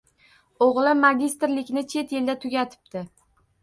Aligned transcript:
O`g`li 0.67 0.95
magistirlikni 1.03 1.87
chet 1.95 2.19
elda 2.23 2.41
tugatibdi 2.43 3.09